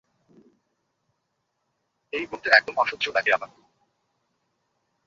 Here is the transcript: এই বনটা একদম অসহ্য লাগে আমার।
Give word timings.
এই 2.13 2.25
বনটা 2.25 2.49
একদম 2.57 2.75
অসহ্য 2.77 3.05
লাগে 3.15 3.31
আমার। 3.33 3.49